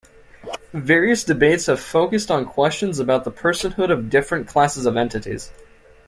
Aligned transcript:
Various 0.73 1.23
debates 1.23 1.67
have 1.67 1.79
focused 1.79 2.31
on 2.31 2.45
questions 2.45 2.97
about 2.97 3.23
the 3.23 3.31
personhood 3.31 3.91
of 3.91 4.09
different 4.09 4.47
classes 4.47 4.87
of 4.87 4.97
entities. 4.97 5.51